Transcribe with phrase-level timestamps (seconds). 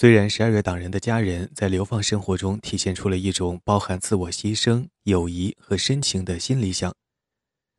[0.00, 6.94] 虽然十二月党人的家人在流放生活中体现出了一种包含自我牺牲、友谊和深情的新理想，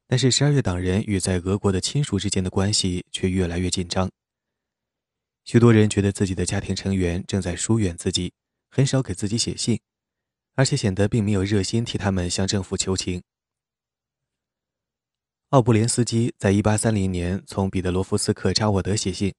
[0.05, 4.11] 但是十二月党人与在俄国的亲属之间的关系却越来越紧张。
[5.45, 8.33] 许多人觉得自己的家庭成员正在疏远自己，
[8.69, 9.79] 很少给自己写信，
[10.55, 13.23] 而且显得并没有热心替他们向政府求情。
[15.51, 19.33] 奥布连斯基在1830年从彼得罗夫斯克扎沃德写信：“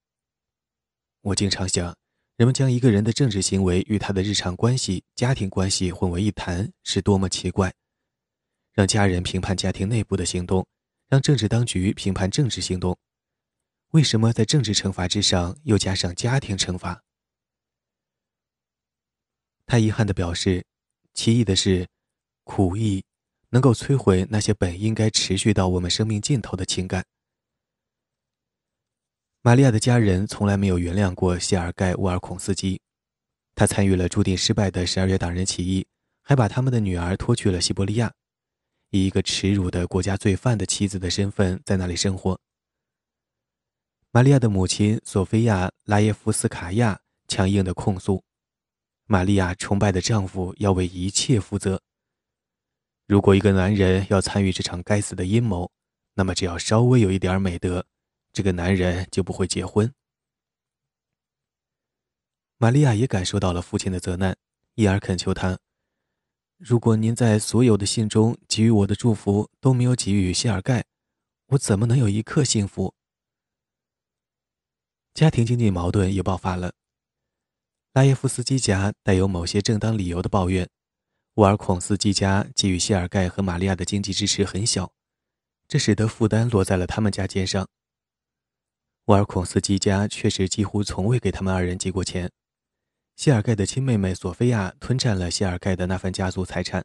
[1.21, 1.95] 我经常想。”
[2.41, 7.71] 人们将一个人的政治行为与他的日常关系、家庭关系混为一谈，是多么奇怪！
[8.73, 10.67] 让家人评判家庭内部的行动，
[11.11, 12.97] 让政治当局评判政治行动，
[13.91, 17.03] 为什么在政治惩罚之上又加上家庭惩罚？
[19.67, 20.65] 他遗憾地表示
[21.13, 21.87] ：“奇异的是，
[22.45, 23.05] 苦役
[23.51, 27.05] 能够摧毁那些本应该持续到我们生命尽头的情感。”
[29.43, 32.79] 玛利亚的家人从来没有原谅过谢尔盖·沃尔孔斯基，
[33.55, 35.87] 他参与了注定失败的十二月党人起义，
[36.21, 38.13] 还把他们的女儿拖去了西伯利亚，
[38.91, 42.39] 以一个耻辱的国家罪犯的妻子的身份在那里生活。
[44.11, 48.23] 玛利亚的母亲索菲亚·拉耶夫斯卡娅强硬地控诉，
[49.07, 51.81] 玛利亚崇拜的丈夫要为一切负责。
[53.07, 55.73] 如果一个男人要参与这场该死的阴谋，
[56.13, 57.87] 那么只要稍微有一点美德。
[58.33, 59.93] 这个男人就不会结婚。
[62.59, 64.37] 玛利亚也感受到了父亲的责难，
[64.75, 65.59] 因而恳求他
[66.59, 70.85] ：“如果您在所有的信中给予我的祝福都没有给予谢尔盖，
[71.47, 72.95] 我怎么能有一刻幸福？”
[75.15, 76.75] 家庭经济矛盾也爆发了。
[77.93, 80.69] 拉耶夫斯基家带有某些正当理由的抱怨，
[81.35, 84.93] 沃尔孔斯基家给予谢尔盖和玛利亚的经济支持很小，
[85.67, 87.69] 这使得负担落在了他们家肩上。
[89.11, 92.31] 沃尔孔斯基家确实几乎从未给他们二人寄过钱。
[93.17, 96.85] 谢尔盖的亲妹妹索菲亚吞占了谢尔盖的那份家族财产。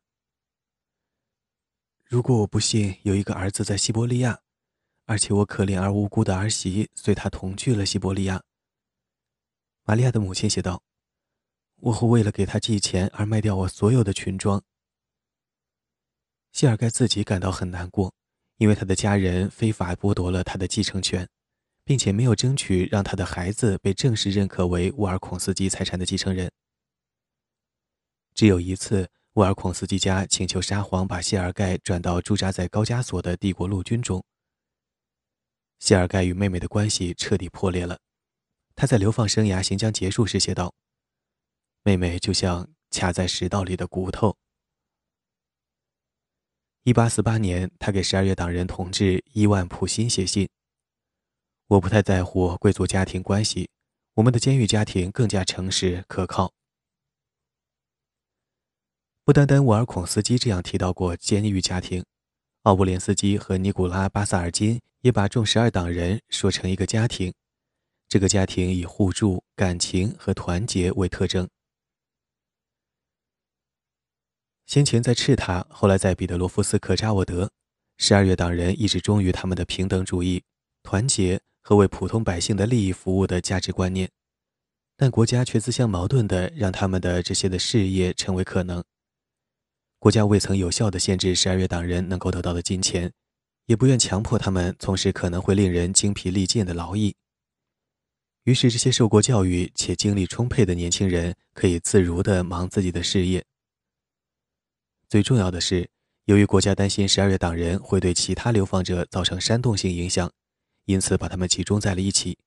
[2.04, 4.40] 如果我不幸有一个儿子在西伯利亚，
[5.06, 8.42] 而且我可怜而无辜的儿媳随他同去了西伯利亚，
[9.84, 10.82] 玛利亚的母亲写道
[11.78, 14.64] ：“我会为了给他寄钱而卖掉我所有的裙装。”
[16.52, 18.12] 谢尔盖自己感到很难过，
[18.58, 21.30] 因为他的家人非法剥夺了他的继承权。
[21.86, 26.52] 并且没有争取让他的孩子被正式认可为沃尔孔斯基财产的继承人。
[28.34, 34.22] 只有一次，沃尔孔斯基家请求沙皇把谢尔盖转到驻扎在高加索的帝国陆军中。
[35.80, 38.00] 谢尔盖与妹妹的关系彻底破裂了。
[38.76, 40.74] 他在流放生涯行将结束时写道
[41.84, 44.36] ：“妹妹就像卡在食道里的骨头。
[46.86, 50.50] ”1848 年，他给十二月党人同志伊万普辛写信。
[51.68, 53.70] 我不太在乎贵族家庭关系，
[54.14, 56.54] 我们的监狱家庭更加诚实可靠。
[59.24, 62.06] 不单单沃尔孔斯基这样提到过监狱家庭，
[62.62, 67.34] 奥布连斯基和尼古拉巴萨尔金也把众十二党人说成一个家庭，
[68.08, 71.50] 这个家庭以互助、感情和团结为特征。
[74.68, 77.52] 先前在赤塔，后来在彼得罗夫斯克扎沃德，
[77.98, 80.44] 十二月党人一直忠于他们的平等主义、
[80.84, 81.42] 团结。
[81.68, 84.08] 和为普通百姓的利益服务的价值观念，
[84.96, 88.84] 但国家却自相矛盾地让他们的这些的事业成为可能。
[89.98, 93.12] 国家未曾有效地限制十二月党人能够得到的金钱，
[93.66, 97.16] 也不愿强迫他们从事可能会令人精疲力尽的劳役。
[98.44, 103.44] 于是，这些受过教育且精力充沛的年轻人可以自如地忙自己的事业。
[105.10, 105.90] 最重要的是，
[106.26, 110.32] 由于国家担心十二月党人会对其他流放者造成煽动性影响。
[110.86, 112.38] 因此，把他们集中在了一起。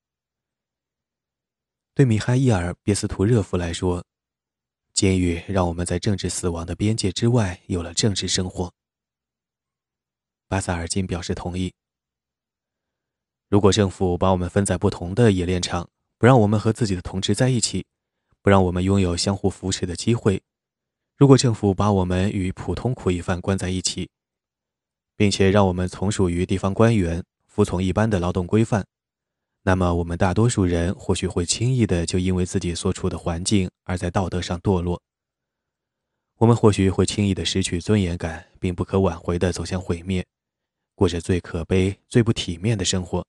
[1.94, 4.04] 对米哈伊尔·别斯图热夫来说，
[4.94, 8.72] 监狱让我们在政治死亡的边界之外有了政治生活。
[10.46, 11.74] 巴萨尔金表示同意。
[13.48, 17.86] 如果政府把我们分在不同的冶炼厂，不让我们和自己的同志在一起，
[18.42, 20.40] 不让我们拥有相互扶持的机会；
[21.16, 24.08] 如果政府把我们与普通苦役犯关在一起，
[25.16, 27.24] 并且让我们从属于地方官员，
[27.58, 28.86] 服从一般的劳动规范，
[29.64, 35.02] 那么我们大多数人或许会轻易的就因为自己所处的环境而在道德上堕落。
[36.36, 40.24] 我们或许会轻易的失去尊严感，并不可挽回的走向毁灭，
[40.94, 43.26] 过着最可悲、最不体面的生活。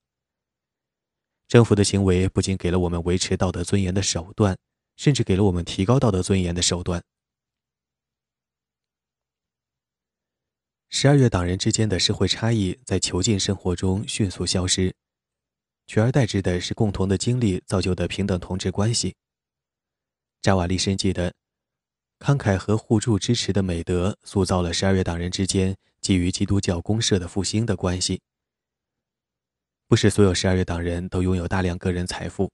[1.48, 4.56] 政府的行为不仅给了我们维持道德尊严的手段，
[4.96, 7.02] 甚至给了我们提高道德尊严的手段。
[10.92, 14.92] 十二月党人之间的社会差异在囚禁生活中迅速消失，
[15.86, 19.14] 取而代之的是共同的经历造就的平等同志关系。
[20.42, 21.32] 扎瓦利深记得，
[22.18, 28.20] 慷慨和互助支持的美德塑造了十二月党人之间基于基督教公社的复兴的关系。
[29.86, 32.50] 不是所有十二月党人都拥有大量个人财富，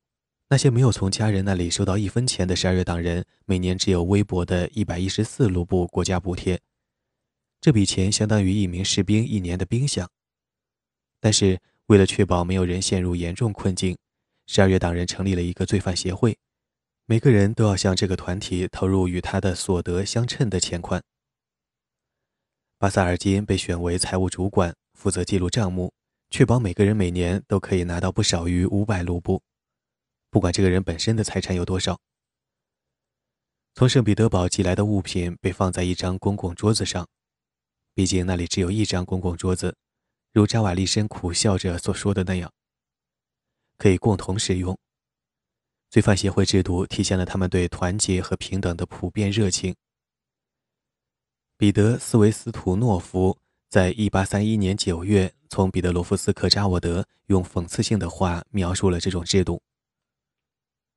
[0.50, 6.60] 那些没有从家人那里收到一分钱的十二月党人，每年只有微薄的一百一十四卢布国家补贴，
[7.66, 10.06] 这笔钱相当于一名士兵一年的兵饷。
[11.18, 13.98] 但是，为了确保没有人陷入严重困境，
[14.46, 16.38] 十二月党人成立了一个罪犯协会。
[17.06, 21.02] 每个人都要向这个团体投入与他的所得相称的钱款。
[22.78, 25.92] 巴萨尔金被选为财务主管，负责记录账目，
[26.30, 29.42] 确保每个人每年都可以拿到不少于五百卢布，
[30.30, 31.98] 不管这个人本身的财产有多少。
[33.74, 37.08] 从圣彼得堡寄来的物品被放在一张公共桌子上，
[37.96, 39.74] 毕竟那里只有一张公共桌子，
[40.30, 42.52] 如扎瓦利申苦笑着所说的那样，
[43.78, 44.78] 可以共同使用。
[45.88, 49.74] 罪犯协会制度体现了他们对团结和平等的普遍热情。
[51.56, 53.38] 彼得·斯维斯图诺夫
[53.70, 59.62] 在1831年9月从彼得罗夫斯克扎沃德用讽刺性的话描述了这种制度。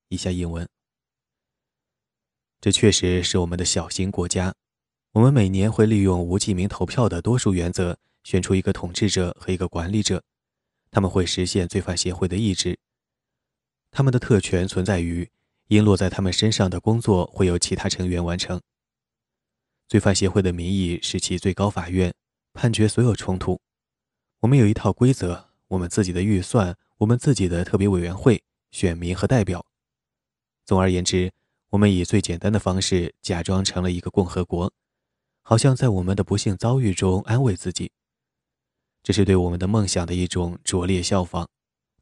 [0.10, 0.68] 以下引文：
[2.60, 4.54] 这确实是我们的小型国家。
[5.14, 10.24] 我们每年会利用无记名投票的多数原则，选出一个统治者和一个管理者，
[10.92, 12.78] 他们会实现罪犯协会的意志。
[13.90, 15.28] 他们的特权存在于，
[15.70, 18.62] 应落在他们身上的工作会由其他成员完成。
[19.88, 22.14] 罪犯协会的名义是其最高法院，
[22.54, 23.60] 判决所有冲突。
[24.42, 29.66] 我们有一套规则，我们自己的预算，我们自己的特别委员会、选民和代表。
[30.66, 31.32] 总而言之，
[31.72, 34.72] 我们以最简单的方式假装成了一个共和国，
[35.42, 37.92] 好像在我们的不幸遭遇中安慰自己。
[39.02, 41.50] 这是对我们的梦想的一种拙劣效仿。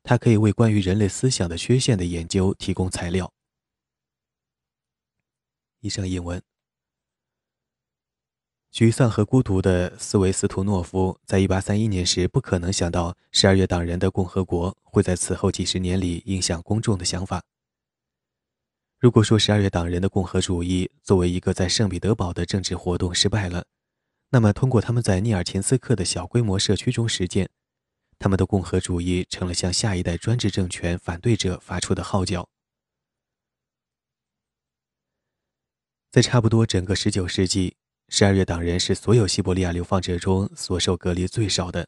[0.07, 3.33] 它可以为关于人类思想的缺陷的研究提供材料。
[5.81, 6.41] 以上引文。
[8.71, 17.41] 沮丧和孤独的斯维斯图诺夫在1831年时不可能想到十二月党人的共和国会在此后几十年里影响公众的想法。
[18.99, 23.63] 如果说十二月党人的共和主义作为一个在圣彼得堡的政治活动失败了，
[24.31, 27.47] 那么通过他们在涅尔琴斯克的小规模社区中实践。
[28.17, 32.49] 他们的共和主义成了向下一代专制政权反对者发出的号角。
[36.11, 37.75] 在差不多整个19世纪，
[38.09, 41.87] 十二月党人是所有西伯利亚流放者中所受隔离最少的。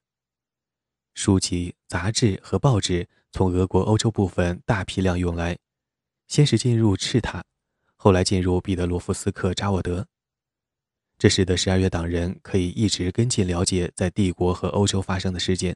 [1.15, 5.57] 书籍、杂志和报纸从俄国欧洲部分大批量涌来，
[6.29, 7.43] 先是进入赤塔，
[7.95, 10.07] 后来进入彼得罗夫斯克扎沃德。
[11.17, 15.75] 这使得十二月党人可以一直跟进了解在帝国和欧洲发生的事件。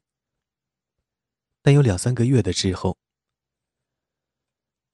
[1.64, 2.96] 但有两三个月的滞后。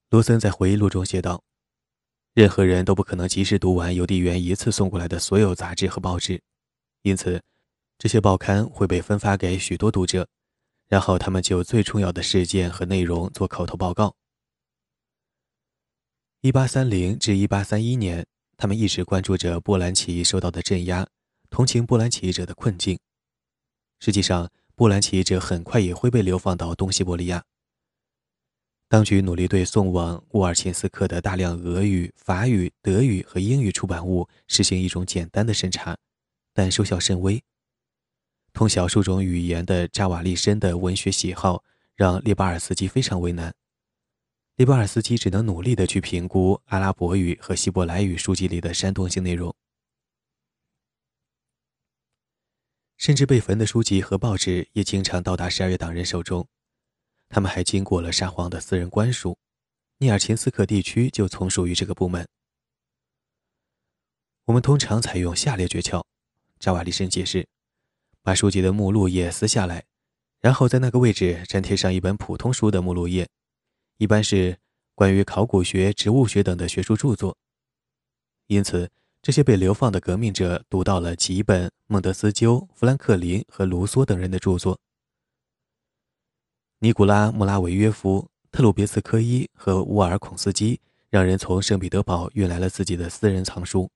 [0.09, 1.43] 罗森在回忆录中写道
[2.33, 6.41] ：“任何人都不可能及时读完邮递员一次送过来的所有杂志和报纸，
[7.01, 7.43] 因此，
[7.97, 10.27] 这些报刊会被分发给许多读者，
[10.87, 14.15] 然后他们就最重要的事件和内容做口头报告。
[16.41, 18.25] 1830至1831年，
[18.55, 21.05] 他们一直关注着波兰起义受到的镇压，
[21.49, 22.97] 同情波兰起义者的困境。
[23.99, 27.43] 实际上，波兰起义者很快也会被流放到东西伯利亚。
[28.87, 35.97] 当局努力对送往沃尔钦斯克的大量俄语、法语、德语和英语出版物实行一种简单的审查，
[36.53, 37.43] 但收效甚微。
[38.53, 41.63] 通晓数种语言的扎瓦利申的文学喜好
[41.95, 43.53] 让列巴尔斯基非常为难。
[44.59, 49.55] 利波尔斯基只能努力地去评估阿拉伯语和希伯来语书籍里的煽动性内容。
[52.97, 56.45] 甚至被焚的书籍和报纸也经常到达十二月党人手中，
[57.29, 59.37] 他们还经过了沙皇的私人官署，
[59.99, 62.27] 涅尔琴斯克地区就从属于这个部门。
[64.43, 66.03] 我们通常采用下列诀窍，
[66.59, 67.47] 扎瓦利申解释：
[68.21, 69.85] 把书籍的目录页撕下来，
[70.41, 73.29] 然后在那个位置粘贴上一本普通书的目录页，
[73.99, 74.57] 一般是
[74.95, 77.37] 关于考古学、植物学等的学术著作。
[78.47, 78.89] 因此。
[79.21, 84.79] 这些被流放的革命者读到了几本、孟德斯鸠、富兰克林和卢梭等人的著作。
[86.79, 90.79] 尼古拉·穆拉维约夫、特鲁别茨科伊和乌尔孔斯基
[91.09, 93.91] 让人从圣彼得堡运来了自己的私人藏书。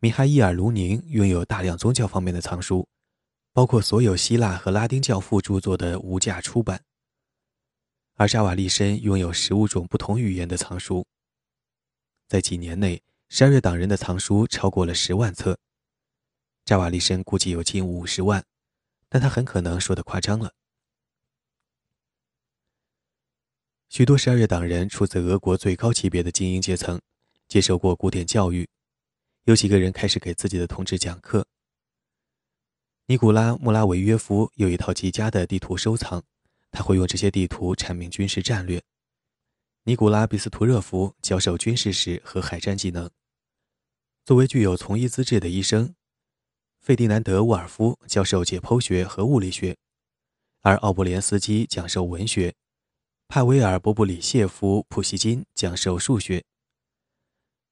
[0.00, 2.88] 米哈伊尔·卢宁拥有大量宗教方面的藏书，
[3.52, 6.82] 包括所有希腊和拉丁教父著作的无价出版。
[8.18, 11.06] 而扎瓦利申拥有十五种不同语言的藏书。
[12.28, 13.02] 在几年内。
[13.30, 15.58] 十二月党人的藏书超过了十万册，
[16.64, 18.42] 扎瓦利申估计有近五十万，
[19.06, 20.54] 但他很可能说的夸张了。
[23.90, 26.98] 许多十二月党人出自俄国最高级别的精英阶层，
[27.48, 28.66] 接受过古典教育，
[29.44, 31.46] 有几个人开始给自己的同志讲课。
[33.08, 36.24] 尼古拉·穆拉维约夫有一套极佳的地图收藏，
[36.70, 38.82] 他会用这些地图阐明军事战略。
[39.84, 43.10] 尼古拉·比斯图热夫教授军事史和海战技能。
[44.24, 45.94] 作为具有从医资质的医生，
[46.80, 49.76] 费迪南德·沃尔夫教授解剖学和物理学，
[50.60, 52.54] 而奥布连斯基讲授文学，
[53.28, 56.44] 帕维尔·波布里谢夫·普希金讲授数学。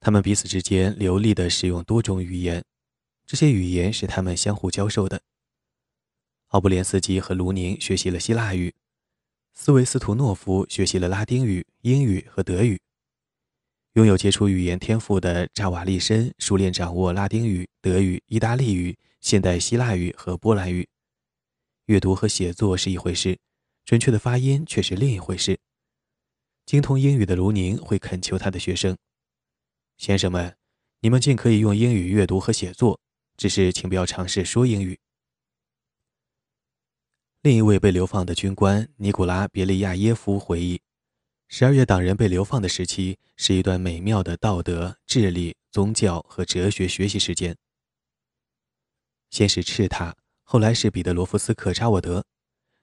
[0.00, 2.64] 他们彼此之间流利地使用多种语言，
[3.26, 5.20] 这些语言是他们相互教授的。
[6.48, 8.74] 奥布连斯基和卢宁学习了希腊语。
[9.58, 12.78] 斯维斯图诺夫学习了拉丁语、英语和德语。
[13.94, 20.86] 拥有杰出语言天赋的扎瓦利申熟练掌握拉丁语、德语、意大利语、现代希腊语和波兰语。
[21.86, 23.38] 阅读和写作是一回事，
[23.86, 25.58] 准确的发音却是另一回事。
[26.66, 28.94] 精通英语的卢宁会恳求他的学生
[29.96, 30.54] ：“先生们，
[31.00, 33.00] 你们尽可以用英语阅读和写作，
[33.38, 35.00] 只是请不要尝试说英语。”
[37.46, 40.80] 另一位被流放的军官尼古拉·别利亚耶夫回忆
[41.46, 47.56] ：“十二月党人被流放的时期是一段美妙的道德、智力、宗教和哲学学习时间。
[49.30, 52.24] 先是赤塔，后来是彼得罗夫斯克扎沃德，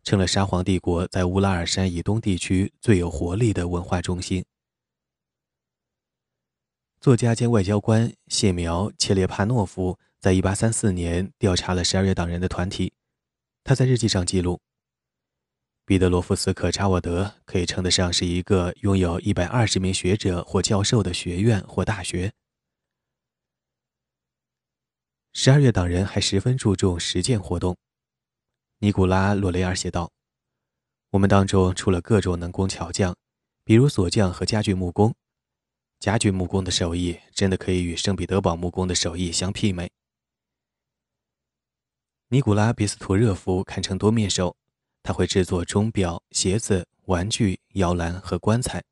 [0.01, 4.45] 成了沙皇帝国在乌拉尔山以东地区最有活力的文化中心。”
[7.01, 12.93] 作家兼外交官谢苗切列帕诺夫在1834年调查了十二月党人的团体。
[13.65, 14.59] 他在日记上记录
[15.85, 22.33] ：“彼得罗夫斯克查沃德可以称得上是一个拥有一百二十名学者或教授的学院或大学。”
[25.31, 27.77] 十二月党人还十分注重实践活动。
[28.79, 30.11] 尼古拉·洛雷尔写道
[31.11, 33.15] ：“我们当中出了各种能工巧匠，
[33.63, 35.15] 比如锁匠和家具木工。
[36.01, 39.89] 家具木工的手艺真的可以与圣彼得堡木工的手艺相媲美。”
[42.33, 44.55] 尼古拉·比斯图热夫堪称多面手，
[45.03, 48.83] 他会制作钟表、鞋子、玩具、摇篮和棺材。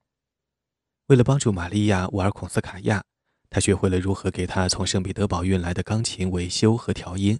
[1.07, 3.03] 为了帮助玛利亚·沃尔孔斯卡娅，
[3.49, 7.39] 他学会了如何给他从圣彼得堡运来的钢琴维修和调音。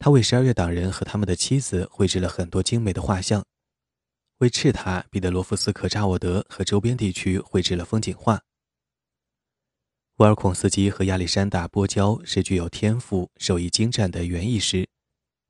[0.00, 3.44] 他为十二月党人和他们的妻子绘制了很多精美的画像，
[4.38, 8.42] 为赤塔、彼得罗夫斯克扎沃德和周边地区绘制了风景画。
[10.18, 14.88] 沃尔孔斯基和亚历山大·波焦是具有天赋、手艺精湛的园艺师，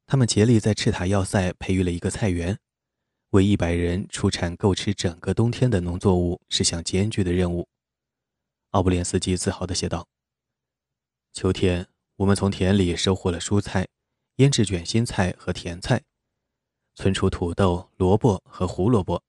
[0.05, 2.59] 他们竭力在赤塔要塞培育了一个菜园，
[3.31, 7.67] 为一百人出产够吃整个冬天的农作物是项艰巨的任务。
[8.73, 10.07] 奥布连斯基自豪地写道
[11.33, 13.89] ：“秋天，我们从田里收获了蔬菜、
[14.37, 16.03] 腌制卷心菜和甜菜，
[16.95, 19.23] 存储土豆、萝卜和胡萝卜。”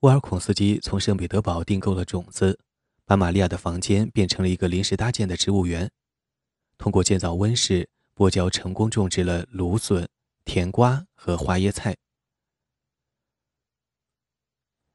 [0.00, 2.58] 沃尔孔斯基从圣彼得堡订购了种子。
[3.12, 5.90] 把玛利亚的房间变成了一个临时搭建的植物园。
[6.78, 10.08] 通过建造温室，波焦成功种植了芦笋、
[10.46, 11.94] 甜瓜和花椰菜。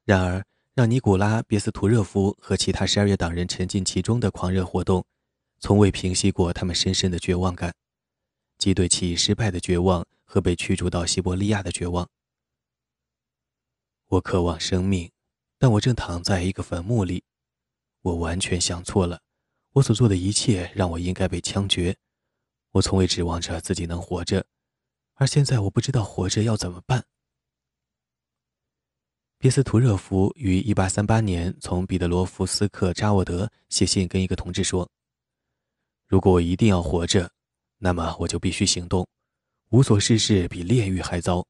[0.04, 0.44] 然而，
[0.74, 5.06] 让尼古拉·别斯图热夫和其他十二月党人沉浸其中的狂热活动，
[5.60, 7.72] 从未平息过他们深深的绝望感，
[8.58, 12.08] 即对起义失败的绝望和被驱逐到西伯利亚的绝望。
[14.08, 15.08] 我渴望生命，
[15.56, 17.22] 但我正躺在一个坟墓里。
[18.02, 19.20] 我完全想错了，
[19.72, 21.96] 我所做的一切让我应该被枪决。
[22.72, 24.46] 我从未指望着自己能活着，
[25.14, 27.04] 而现在我不知道活着要怎么办。
[29.38, 34.88] 别斯图热夫于1838年从彼得罗夫斯克扎沃德写信跟一个同志说
[36.08, 37.30] ：“如果我一定要活着，
[37.78, 39.06] 那么我就必须行动。
[39.70, 41.46] 无所事事比炼狱还糟，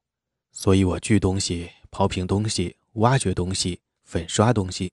[0.53, 4.93] 所以我锯东西、刨平东西、挖掘东西、粉刷东西。”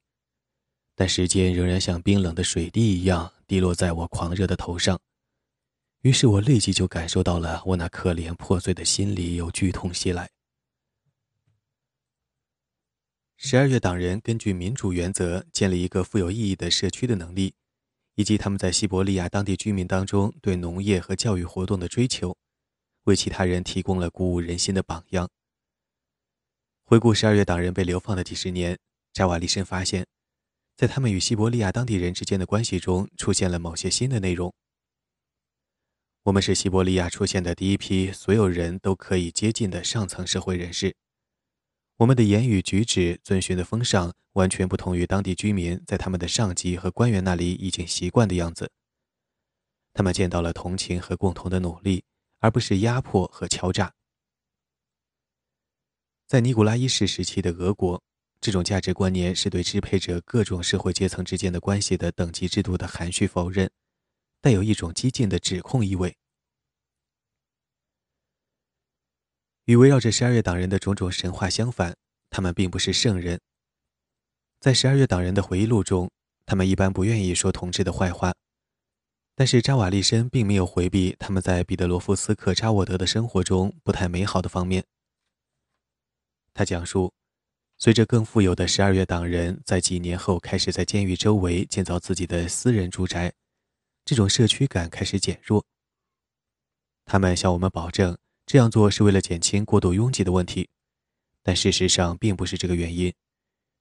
[0.95, 4.99] 但时间仍然像冰冷的水滴一样滴落在我狂热的头上，
[6.01, 10.29] 于是我立即就感受到了我那可怜破碎的心里有剧痛袭来。
[13.35, 17.53] 十二月党人根据民主原则建立一个富有意义的社区的能力，
[18.15, 22.37] 以及他们在西伯利亚当地居民当中对农业和教育活动的追求，
[23.03, 25.29] 为其他人提供了鼓舞人心的榜样。
[26.85, 28.79] 回顾十二月党人被流放的几十年，
[29.11, 30.07] 扎瓦利申发现。
[30.77, 34.53] 在他们与西伯利亚当地人之间的关系中，出现了某些新的内容。
[36.23, 40.93] 我们是西伯利亚出现的第一批所有人都可以接近的上层社会人士。
[41.97, 48.69] 我们的言语举止、遵循的风尚，完全不同于当地居民在他们的上级和官员那里已经习惯的样子。
[49.93, 52.03] 他们见到了同情和共同的努力，
[52.39, 53.93] 而不是压迫和敲诈。
[56.27, 58.03] 在尼古拉一世时期的俄国。
[58.45, 63.71] 这种价值观念是对支配者各种社会阶层之间的关系的等级制度的含蓄否认，
[64.39, 66.15] 带有一种激进的指控意味。
[69.63, 71.97] 与围绕着十二月党人的种种神话相反，
[72.29, 73.41] 他们并不是圣人。
[74.59, 76.11] 在十二月党人的回忆录中，
[76.45, 78.35] 他们一般不愿意说同志的坏话，
[79.33, 84.85] 但是扎瓦利申并没有回避他们在彼得罗夫斯克扎沃德的生活中不太美好的方面。
[86.53, 87.11] 他讲述，
[87.77, 93.33] 随着更富有的十二月党人在几年后开始在监狱周围建造自己的私人住宅，
[94.03, 95.65] 这种社区感开始减弱。
[97.05, 98.17] 他们向我们保证。
[98.47, 100.69] 这样做是为了减轻过度拥挤的问题，
[101.41, 103.11] 但事实上并不是这个原因。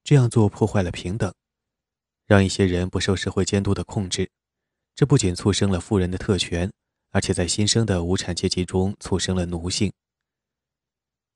[0.03, 1.31] 这样做破坏了平等，
[2.25, 4.31] 让一些人不受社会监督的控制。
[4.95, 6.73] 这不仅促生了富人的特权，
[7.11, 9.93] 而且在新生的无产阶级中促生了奴性。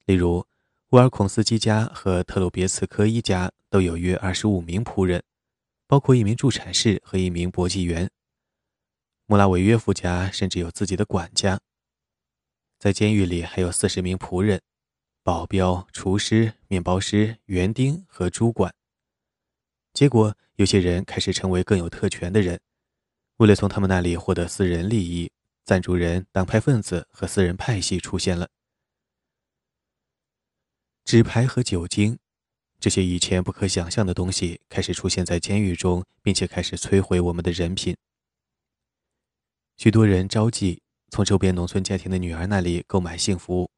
[0.05, 0.43] 例如，
[0.91, 5.21] 沃尔孔斯基家和特鲁别茨科伊家都有约二十五名仆人，
[5.85, 8.09] 包括一名助产士和一名搏击员。
[9.27, 11.59] 穆拉维约夫家甚至有自己的管家。
[12.79, 14.59] 在监狱里还有四十名仆人、
[15.21, 18.73] 保镖、厨师、面包师、园丁和主管。
[19.93, 22.59] 结果，有些人开始成为更有特权的人，
[23.37, 25.31] 为了从他们那里获得私人利益，
[25.65, 28.49] 赞助人、党派分子和私人派系出现了。
[31.09, 32.19] 纸牌和酒精，
[32.79, 37.97] 这些以前不可想象的东西开始出现在监狱中，并且开始摧毁我们的人品。
[39.75, 40.77] 许多人招妓。
[41.09, 43.71] 从周边农村家庭的女儿那里购买性服务。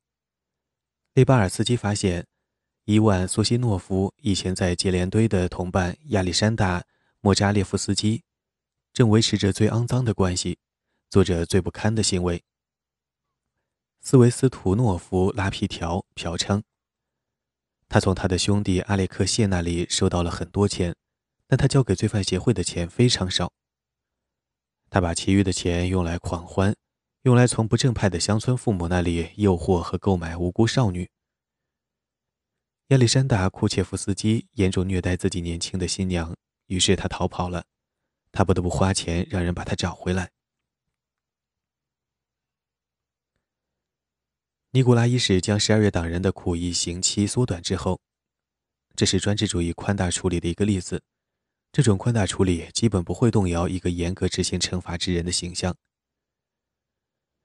[1.13, 2.27] 利巴尔斯基发现，
[2.83, 6.81] 伊万·苏西诺夫以前在接连堆的同伴亚历山大·
[7.21, 8.23] 莫扎列夫斯基，
[8.91, 10.59] 正维持着最肮脏的关系，
[11.09, 12.43] 做着最不堪的行为。
[14.01, 16.61] 斯维斯图诺夫拉皮条嫖娼。
[17.93, 20.95] 他从他的兄弟阿列克谢那里收到了很多钱，
[21.45, 23.51] 但他交给罪犯协会的钱非常少。
[24.89, 26.73] 他把其余的钱用来狂欢。
[27.23, 31.09] 用来从不正派的乡村父母那里诱惑和购买无辜少女。
[32.87, 36.33] 亚历山大·库切夫斯基严重虐待自己年轻的新娘，
[36.67, 37.65] 于是他逃跑了。
[38.31, 40.31] 他不得不花钱让人把他找回来。
[44.73, 47.99] 尼古拉一世将十二月党人的苦役刑期缩短之后，
[48.95, 51.01] 这是专制主义宽大处理的一个例子。
[51.73, 55.75] 这种宽大处理基本不会动摇一个严格执行惩罚之人的形象。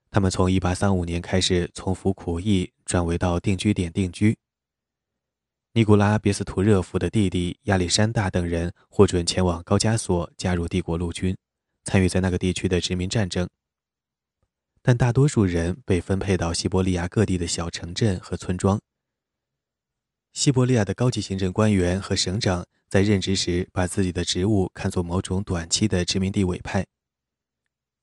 [0.09, 4.39] 他们从1835年开始从服苦役转为到定居点定居。
[5.73, 11.37] 尼古拉·别斯图热夫的弟弟亚历山大等人获准前往高加索加入帝国陆军，
[11.83, 13.49] 参与在那个地区的殖民战争。
[14.89, 18.81] 但大多数人被分配到西伯利亚各地的小城镇和村庄。
[20.33, 26.87] 西伯利亚的高级行政官员和省长在任职时把自己的职务看作某种短期的殖民地委派。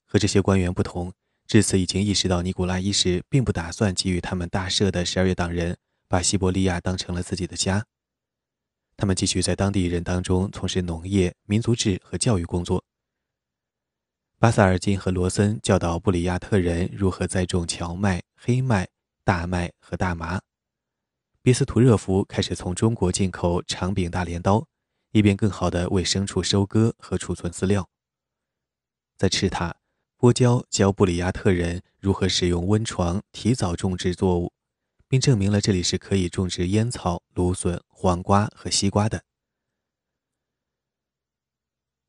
[0.04, 1.10] 和这些官员不同。
[1.46, 7.86] 至此，已经意识到尼古拉一世并不打算给予他们大赦的十二月党人把西伯利亚当成了自己的家。
[8.94, 12.83] 他们继续在当地人当中从事农业、民族志和教育工作。
[14.44, 18.86] 巴萨尔金和罗森教导布里亚特人如何栽种荞麦、黑麦、
[19.24, 20.38] 大麦和大麻。
[21.40, 24.66] 别斯图热夫开始从中国进口长柄大镰刀，
[25.12, 27.88] 以便更好地为牲畜收割和储存饲料。
[29.16, 29.76] 在赤塔。
[30.18, 34.52] 波焦教布里亚特人如何使用温床提早种植作物，
[35.08, 39.22] 并证明了这里是可以种植烟草、芦笋、黄瓜和西瓜的。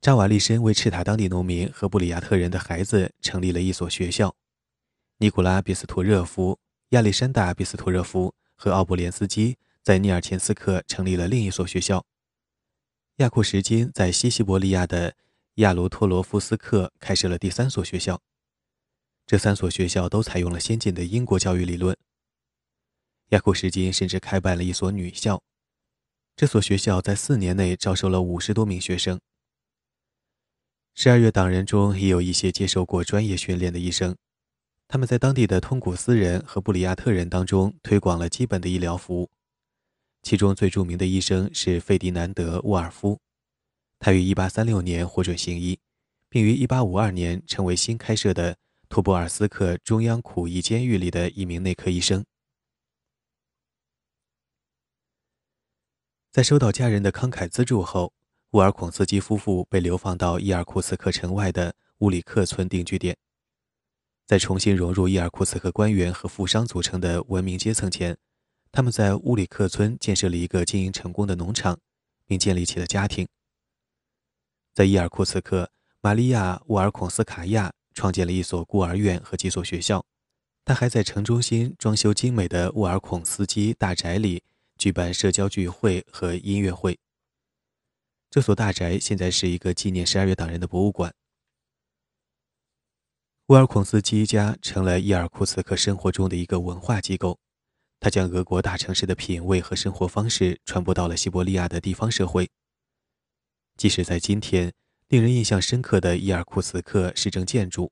[0.05, 4.35] 扎瓦利申为赤塔当地农民和布里亚特人的孩子成立了一所学校。
[5.17, 12.05] 尼古拉·别斯托热夫、亚历山大·别斯托热夫和奥布连斯基在尼尔钱斯克成立了另一所学校。
[13.15, 15.15] 亚库什金在西西伯利亚的。
[15.55, 18.21] 亚罗托罗夫斯克开设了第三所学校，
[19.25, 21.97] 这三所学校都采用了先进的英国教育理论。
[23.29, 25.41] 亚库什金甚至开办了一所女校，
[26.35, 29.19] 这所学校在四年内招收了五十多名学生。
[30.97, 34.15] 十二月党人中也有一些接受过专业训练的医生，
[34.88, 39.29] 他们在当地的通古斯人和布里亚特人当中推广了基本的医疗服务。
[40.23, 43.19] 其中最著名的医生是费迪南德·沃尔夫。
[43.99, 45.77] 他于1836年获准行医，
[46.29, 48.55] 并于1852年成为新开设的
[48.88, 52.23] 托波尔斯克中央苦役监狱里的一名内科医生。
[56.31, 58.13] 在收到家人的慷慨资助后，
[58.55, 63.17] 沃尔孔斯基夫妇被流放到伊尔库茨克城外的乌里克村定居点。
[64.25, 68.17] 在重新融入伊尔库茨克官员和富商组成的文明阶层前，
[68.71, 71.77] 他们在乌里克村建设了一个经营成功的农场，
[72.25, 73.27] 并建立起了家庭。
[74.73, 80.05] 在伊尔库茨克，玛利亚·沃尔孔斯卡娅创建了一所孤儿院和几所学校。
[80.63, 84.41] 他还在城中心装修精美的沃尔孔斯基大宅里
[84.77, 86.97] 举办社交聚会和音乐会。
[88.35, 91.15] 这所大宅现在是一个纪念十二月党人的博物馆。
[93.45, 97.39] 沃尔孔斯基家成了伊尔库茨克生活中的一个文化机构。
[97.97, 102.49] 他将俄国大城市的品味和生活方式传播到了西伯利亚的地方社会。
[103.77, 104.73] 即使在今天，
[105.07, 107.89] 令人印象深刻的伊尔库茨克市政建筑，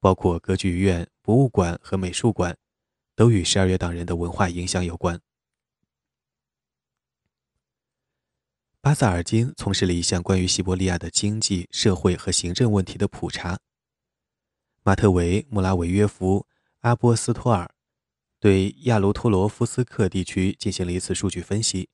[0.00, 2.54] 包括歌剧院、博物馆和美术馆，
[3.16, 5.18] 都与十二月党人的文化影响有关。
[8.88, 13.58] 巴萨尔金从事了一项关于西伯利亚的经济社会和行政问题的普查。
[14.82, 16.46] 马特维·穆拉维约夫·
[16.80, 17.70] 阿波斯托尔。
[18.40, 21.90] 对亚卢托罗夫斯克地区进行了一次数据分析。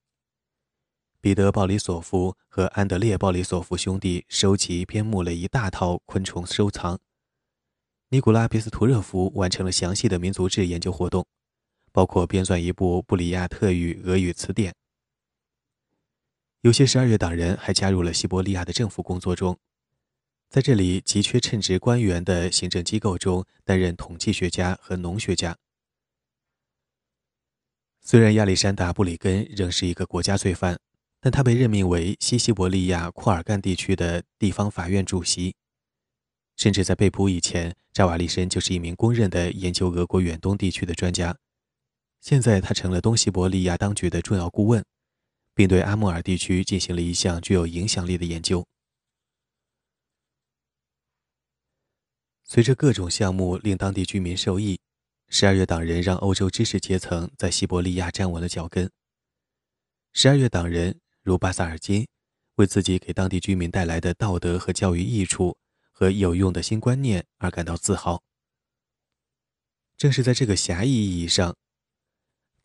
[1.20, 7.00] 彼得·鲍里索夫和安德烈·鲍里索夫兄弟收集编目了一大套昆虫收藏。
[8.11, 11.26] 尼古拉·别斯图热夫完成了详细的民族志研究活动，
[11.90, 14.72] 包括编纂一部布里亚特语俄语词典。
[16.64, 19.59] 有些十二月党人还加入了西伯利亚的政府工作中，
[20.48, 25.59] 在这里急缺称职官员的行政机构中担任统计学家和农学家。
[28.00, 30.81] 虽然亚历山大·布里根仍是一个国家罪犯，
[31.20, 35.55] 但他被任命为西西伯利亚库尔干地区的地方法院主席。
[36.57, 41.37] 甚至在被捕以前，扎瓦利申就是一名公认的研究俄国远东地区的专家。
[42.22, 44.83] 现在他成了东西伯利亚当局的重要顾问，
[45.55, 48.67] 并对阿穆尔地区进行了一项具有影响力的研究。
[52.45, 54.79] 随着各种项目令当地居民受益。
[55.31, 58.88] 十二月党人让欧洲知识阶层在西伯利亚站稳了脚跟。
[60.12, 62.07] 十二月党人如巴萨尔金，
[62.57, 65.57] 为自己给当地居民带来的道德和教育益处
[65.90, 68.23] 和有用的新观念而感到自豪。
[69.97, 71.57] 正是在这个狭义意义上，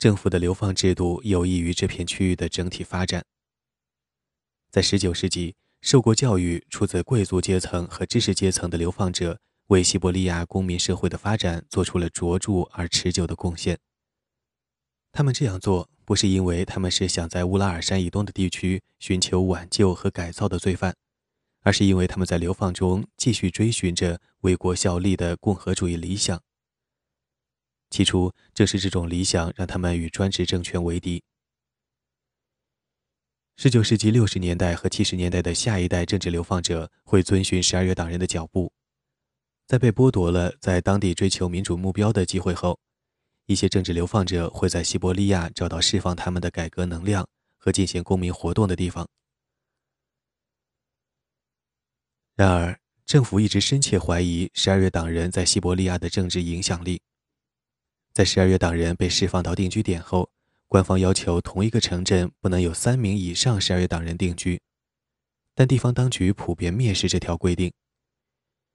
[0.00, 3.22] 政府的流放制度有益于这片区域的整体发展。
[4.70, 9.38] 在19世纪，受过教育、出自贵族阶层和知识阶层的流放者。
[9.66, 13.78] 为西伯利亚公民社会的发展做出了卓著而持久的贡献。
[15.12, 20.96] 他们这样做不是因为他们是想在乌拉尔山以东的地区寻求挽救和改造的罪犯，
[21.60, 26.42] 而是因为他们在流放中继续追寻着为国效力的共和主义理想。
[27.90, 31.22] 起初，正是这种理想让他们与专制政权为敌。
[33.58, 38.72] 19世纪60年代和70年代的下一代政治流放者会遵循十二月党人的脚步。
[39.66, 42.78] 在被剥夺了在当地追求民主目标的机会后，
[43.46, 49.06] 一些政治流放者会在西伯利亚找到释放他们的改革能量和进行公民活动的地方。
[52.34, 57.02] 然而，政府一直深切怀疑十二月党人在西伯利亚的政治影响力。
[58.12, 60.30] 在十二月党人被释放到定居点后，
[60.66, 64.60] 官方要求同一个城镇不能有三名以上十二月党人定居，
[65.54, 67.72] 但地方当局普遍蔑视这条规定。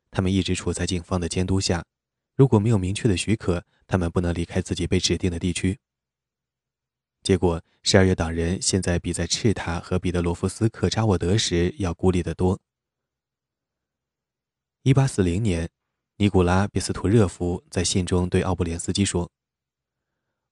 [0.10, 1.86] 他们一直处在警方的监督下，
[2.36, 5.78] 如果没有明确的许可，他们不能离开自己被指定的地区。
[7.22, 12.60] 结果，十二月党人现在比在赤塔和彼得罗夫斯克扎沃德时要孤立得多。
[14.84, 15.70] 一八四零年，
[16.18, 19.30] 尼古拉·别斯图热夫在信中对奥布连斯基说：“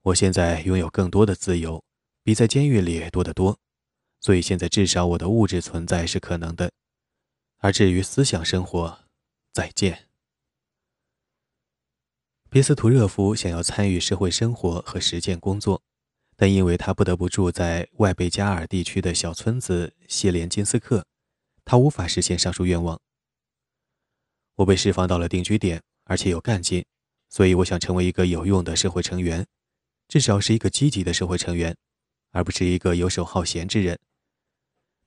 [0.04, 1.82] 我现在拥有更多的自由，
[2.22, 3.58] 比在监狱里多得多，
[4.20, 6.70] 所以现在至少我的物质存在是可能的，
[7.60, 9.00] 而至于思想生活。”
[9.54, 10.10] 再见。
[12.50, 15.82] 别斯图热夫想要参与社会生活和实践工作，
[16.36, 21.06] 但因为他不得不住在外贝加尔地区的小村子谢连金斯克，
[21.64, 23.00] 他无法实现上述愿望。
[24.56, 26.86] 我被释放到了定居点，而且有干劲，
[27.30, 29.46] 所以我想成为一个有用的社会成员，
[30.08, 31.76] 至少是一个积极的社会成员，
[32.32, 34.00] 而不是一个游手好闲之人。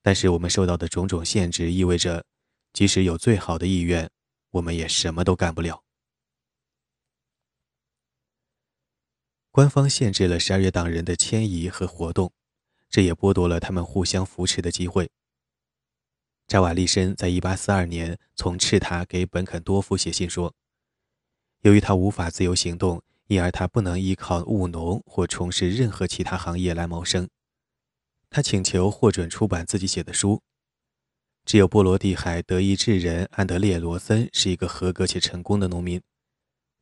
[0.02, 2.24] 但是我们受到的种种限制意味着，
[2.72, 4.10] 即使有最好的意愿。
[4.50, 5.82] 我们也什么都干不了。
[9.50, 12.32] 官方限制了十二月党人的迁移和活动，
[12.88, 15.10] 这也剥夺了他们互相扶持的机会。
[16.46, 20.54] 扎瓦利申在1842年从赤塔给本肯多夫写信说
[21.62, 27.28] ：“由于他无法自由行动，因而他不能依靠务农或从事任何其他行业来谋生。
[28.30, 30.40] 他请求获准出版自己写的书。”
[31.44, 36.00] 只有波罗的海德意志人安德烈·罗森是一个合格且成功的农民。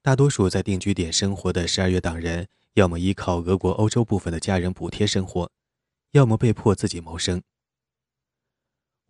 [0.03, 5.51] 大多数在定居点生活的十二月党人要么依靠俄国欧洲部分的家人补贴生活，
[6.11, 7.43] 要么被迫自己谋生。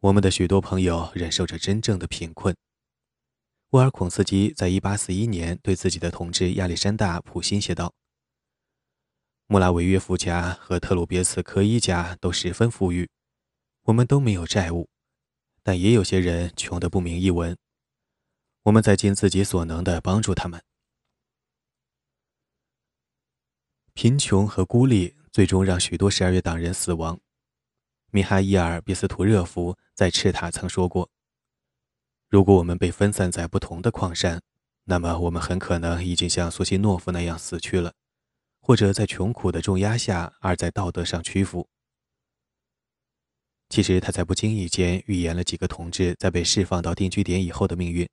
[0.05, 2.55] 我们的许多朋友忍受着真正的贫困。
[3.71, 7.95] 沃尔孔斯基在1841年对自己的同志亚历山大·普辛写道
[9.49, 13.09] ：“穆拉维约夫家和特鲁别茨科伊家都十分富裕，
[13.85, 14.91] 我们都没有债务，
[15.63, 17.57] 但也有些人穷得不明一文。
[18.65, 20.63] 我们在尽自己所能的帮助他们。
[23.95, 27.19] 贫穷和孤立最终让许多十二月党人死亡。
[28.15, 31.11] 米哈伊尔·比斯图热夫在赤塔曾说过。”
[32.31, 34.41] 如果我们被分散在不同的矿山，
[34.85, 37.93] 那么我们很可能已经像苏西诺夫那样死去了，
[38.61, 41.69] 或者在穷苦的重压下而在道德上屈服。
[43.69, 48.09] 其实他在不经意间预言了几个同志在被释放到定居点以后的命运。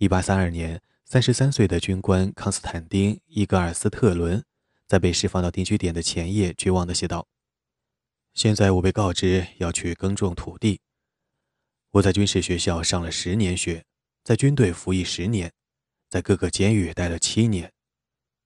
[0.00, 4.44] 1832年，33岁的军官康斯坦丁·伊格尔斯特伦
[4.86, 7.26] 在被释放到定居点的前夜，绝望地写道
[8.40, 10.80] ：“现在我被告知要去耕种土地。”
[11.92, 13.84] 我在军事学校上了十年学，
[14.24, 15.52] 在军队服役十年，
[16.08, 17.70] 在各个监狱待了七年，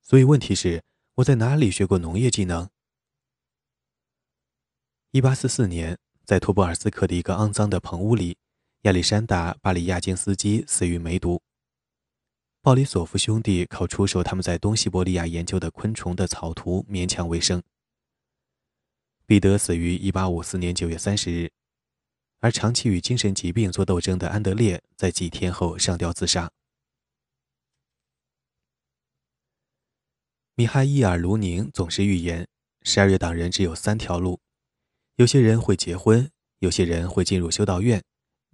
[0.03, 0.83] 所以问题是
[1.15, 2.69] 我在哪里学过农业技能？
[5.13, 8.37] 一八四四年，在托波尔斯克的一个肮脏的棚屋里，
[8.83, 11.41] 亚历山大·巴里亚金斯基死于梅毒。
[12.61, 17.63] 鲍里索夫兄弟靠出售他们在东西伯利亚研究的昆虫的草图勉强为生。
[19.27, 21.51] 彼得死于一八五四年九月三十日。
[22.41, 26.51] 而长期与精神疾病做斗争的安德烈，在几天后上吊自杀。
[30.55, 32.47] 米哈伊尔·卢宁总是预言，
[32.83, 34.39] 十二月党人只有三条路：
[35.17, 38.05] 有些人会结婚，有些人会进入修道院，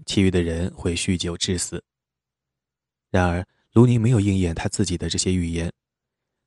[0.06, 1.82] 其余的人会酗酒致死。
[3.10, 5.72] 然而，卢宁没有应验他自己的这些预言。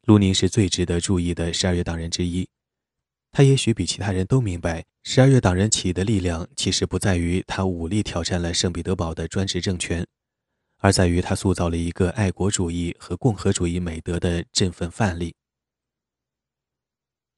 [0.04, 2.48] 卢宁是最值得注意的十二月党人之一。
[3.36, 10.06] 他也许比其他人都明白，十二月党人起义的力量其实不在于他武力挑战了圣彼得堡的专制政权，
[10.78, 15.36] 而在于他塑造了一个爱国主义和共和主义美德的振奋范例。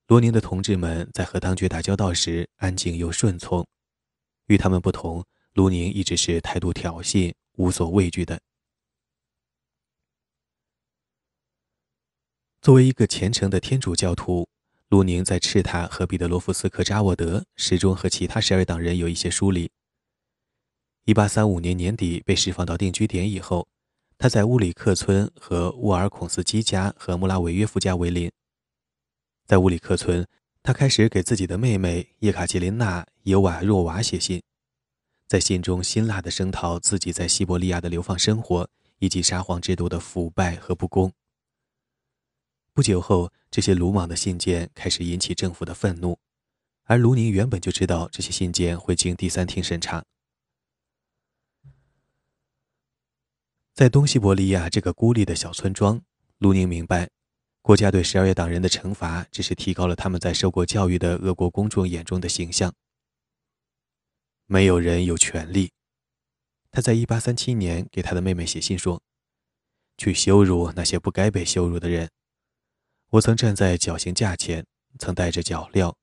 [0.08, 3.66] 罗宁的同志们在和当局打交道时安静又顺从，
[4.48, 8.38] 与他们不同，卢宁一直是态度挑衅、无所畏惧的。
[12.62, 14.46] 作为一个虔诚的天主教徒。
[14.90, 19.70] 卢宁在赤塔和彼得罗夫斯克扎沃德始终和其他十二党人有一些疏离。
[21.06, 23.68] 1835年年底被释放到定居点以后，
[24.18, 28.32] 他在乌里克村和沃尔孔斯基家和穆拉维约夫家为邻。
[29.46, 30.26] 在乌里克村，
[30.62, 34.42] 他开始给自己的妹妹叶卡捷琳娜·尤瓦若娃写信，
[35.28, 38.70] 在信中辛辣地声讨自己在西伯利亚的流放生活
[39.00, 41.12] 以及沙皇制度的腐败和不公。
[42.76, 46.20] 不久后，这些鲁莽的信件开始引起政府的愤怒，
[46.84, 50.04] 而卢宁原本就知道这些信件会经第三庭审查。
[53.74, 56.02] 在东西伯利亚这个孤立的小村庄，
[56.40, 57.10] 卢宁明白，
[57.62, 62.74] 国家对十二月党人的惩罚只是提高了他们在受过教育的俄国公众眼中的形象。
[64.48, 65.72] 没有人有权利，
[66.72, 69.02] 他在一八三七年给他的妹妹写信说
[69.98, 72.10] ：“去羞辱那些不该被羞辱的人。”
[73.16, 74.66] 我曾站在绞刑架前，
[75.00, 75.96] 曾带着脚镣，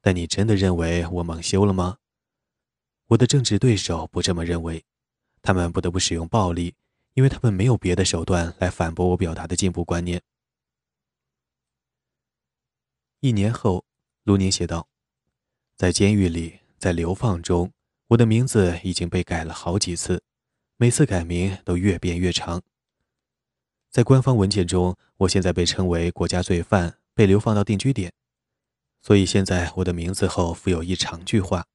[0.00, 1.98] 但你真的认为我蒙羞了吗？
[3.06, 4.84] 我的政治对手不这么认为，
[5.42, 6.76] 他们不得不使用暴力，
[7.14, 10.22] 因为他们没有别的手段来反驳我表达的进步观念。
[13.18, 13.84] 一年后，
[14.22, 14.88] 卢宁写道
[15.74, 17.72] ：“在监狱里，在流放中，
[18.08, 20.22] 我的名字已经被改了好几次，
[20.76, 22.62] 每次改名都越变越长。”
[23.90, 28.12] 在官方文件中，我现在被称为国家罪犯，被流放到定居点。
[29.00, 31.66] 所以现在我的名字后附有一长句话。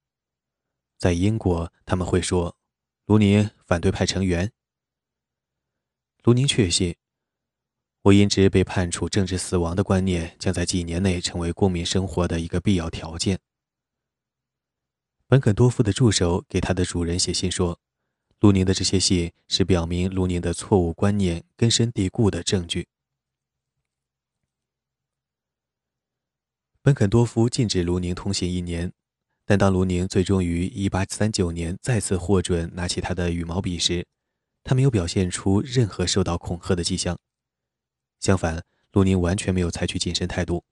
[0.97, 2.55] 在英国，他们会说
[3.07, 4.51] ：“卢宁，反对派成员。”
[6.23, 6.95] 卢宁确信，
[8.03, 13.39] 我因之被判处政治死亡的观念将在几年内成为公民生活的一个必要条件。
[15.25, 17.79] 本肯多夫的助手给他的主人写信说。
[18.41, 22.87] 卢宁的这些信是表明卢宁的错误观念根深蒂固的证据。
[26.81, 28.91] 本肯多夫禁止卢宁通信一年，
[29.45, 34.07] 但当卢宁最终于1839年再次获准拿起他的羽毛笔时，
[34.63, 37.19] 他没有表现出任何受到恐吓的迹象。
[38.19, 40.63] 相反，卢宁完全没有采取谨慎态度。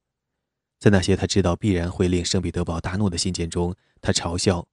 [0.79, 4.67] 在那些他知道必然会令圣彼得堡大怒的信件中，他嘲笑。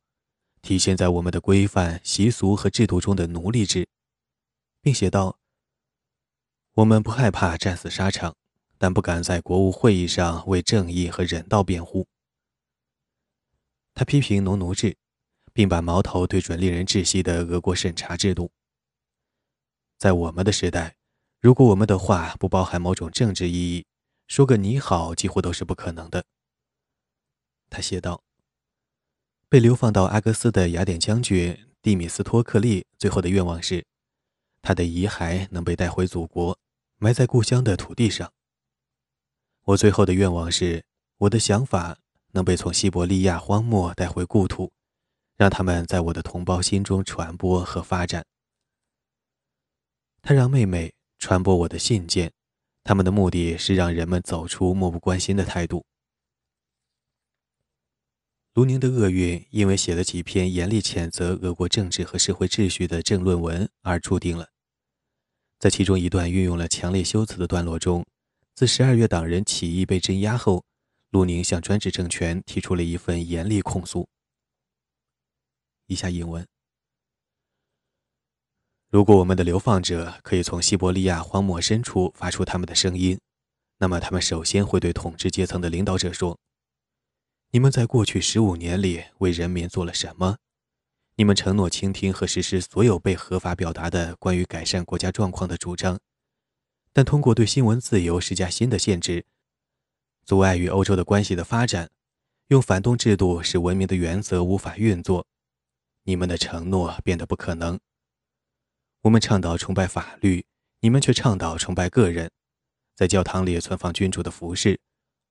[0.66, 3.86] 体现在我们的规范、习俗和制度中的奴隶制，
[4.82, 5.38] 并写道
[6.74, 8.34] ：“我们不害怕战死沙场，
[8.76, 12.08] 但不敢在国务会议上为正义和人道辩护。
[13.94, 14.96] 他批评农奴制，
[15.52, 18.50] 并把矛头对准令人窒息的俄国审查制度。
[19.98, 20.96] 在我们的时代，
[21.40, 23.86] 如果我们的话不包含某种政治意义，
[24.26, 26.24] 说个你好几乎都是不可能的。
[27.70, 28.20] 他写道
[29.48, 33.84] ：“被流放到阿格斯的雅典将军蒂米斯托克利最后的愿望是，
[34.60, 36.58] 他的遗骸能被带回祖国，
[36.98, 38.32] 埋在故乡的土地上。
[39.62, 40.84] 我最后的愿望是，
[41.18, 41.96] 我的想法
[42.32, 44.72] 能被从西伯利亚荒漠带回故土，
[45.36, 48.24] 让他们在我的同胞心中传播和发展。
[50.22, 52.32] 他让妹妹传播我的信件，
[52.82, 55.84] 他们的目的是让人们走出漠不关心的态度。”
[58.56, 64.48] 卢宁的厄运，因为写了几篇严厉谴责俄国政治和社会秩序的政论文而注定了。
[65.58, 68.02] 在其中一段运用了强烈修辞的段落中，
[68.54, 70.64] 自十二月党人起义被镇压后，
[71.10, 74.08] 卢宁向专制政权提出了一份严厉控诉。
[75.86, 76.46] 以下引文：
[78.88, 83.20] 如果我们的流放者可以从西伯利亚荒漠深处发出他们的声音，
[83.76, 86.38] 那么他们首先会对统治阶层的领导者说。
[87.52, 90.36] 你们在过去十五年里为人民做了什么？
[91.14, 95.98] 你们承诺倾听和实施所有被合法表达的关于改善国家状况的主张，
[96.92, 99.24] 但通过对新闻自由施加新的限制，
[100.24, 101.88] 阻碍与欧洲的关系的发展，
[102.48, 105.26] 用反动制度使文明的原则无法运作。
[106.02, 107.80] 你们的承诺变得不可能。
[109.02, 110.44] 我们倡导崇拜法律，
[110.80, 112.30] 你们却倡导崇拜个人，
[112.94, 114.78] 在教堂里存放君主的服饰，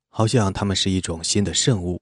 [0.09, 2.01] 好像他们是一种新的圣物。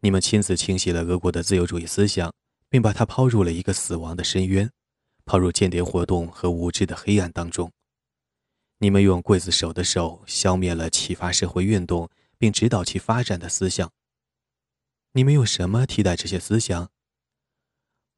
[0.00, 2.32] 你们亲自清洗了俄国的自由主义思想，
[2.68, 4.70] 并把它抛入了一个死亡的深渊，
[5.24, 7.72] 抛入间谍活动和无知的黑暗当中。
[8.78, 12.08] 你们用刽子手的手消灭了启发社会运动
[12.38, 13.90] 并指导其发展的思想。
[15.12, 16.88] 你们用什么替代这些思想？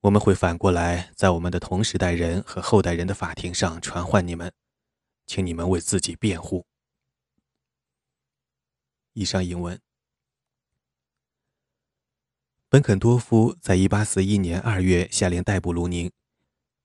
[0.02, 4.52] 我们会反过来在我们的同时代人和后代人的法庭上传唤你们，
[5.26, 6.66] 请你们为自己辩护。
[9.14, 9.80] 以上引文。
[12.72, 16.08] 本肯多夫在1841年2月下令逮捕卢宁，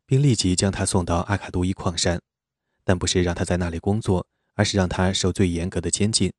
[0.07, 2.19] 并立即将他送到阿卡杜伊矿山，
[2.83, 6.33] 但不是让他在那里工作，而是让他受最严格的监禁，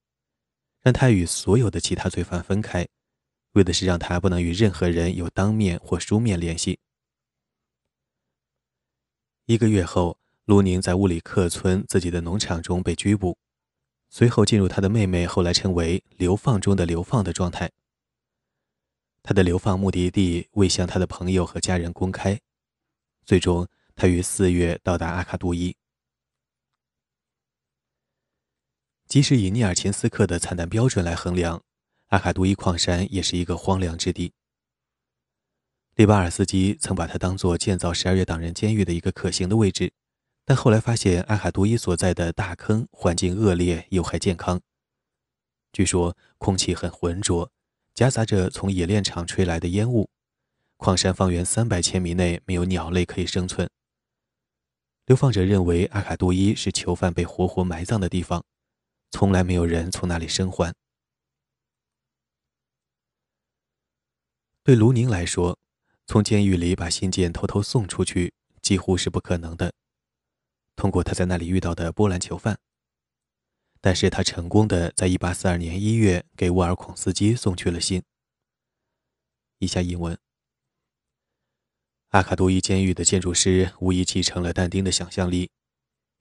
[0.83, 2.89] 让他与所有的其他罪犯分开，
[3.53, 6.81] 为的是让他不能与任何人有当面或书面联系。
[9.45, 13.39] 一个月后，卢宁在乌里克村自己的农场中被拘捕，
[14.11, 17.71] 随后进入他的妹妹后来称为“流放中的流放”的状态。
[19.27, 22.41] 他的流放目的地未向他的朋友和家人公开。
[23.25, 25.75] 最终，他于四月到达阿卡杜伊。
[29.09, 31.61] 即使以涅尔琴斯克的惨淡标准来衡量，
[32.07, 34.33] 阿卡杜伊矿山也是一个荒凉之地。
[35.97, 39.93] 利巴尔斯基曾把它当作建造十二月党人监狱的一个可行的位置，
[40.45, 44.61] 但后来发现阿卡杜伊所在的大坑环境恶劣，有害健康。
[45.73, 47.51] 据说空气很浑浊。
[47.97, 50.11] 夹杂着从冶炼厂吹来的烟雾，
[50.77, 53.67] 矿山方圆三百千米内没有鸟类可以生存。
[55.07, 58.45] 流放者认为阿卡杜伊是囚犯被活活埋葬的地方，
[59.11, 60.75] 从来没有人从那里生还。
[64.63, 65.59] 对卢宁来说，
[66.07, 69.73] 从监狱里把信件偷偷送出去几乎是不可能的。
[70.75, 72.59] 通过他在那里遇到的波兰囚犯。
[73.87, 78.03] 但是他成功的在1842年1月给沃尔孔斯基送去了信。
[79.61, 80.19] 以下引文：
[82.09, 85.53] 阿卡多伊监狱的建筑师无疑继承了但丁的想象力。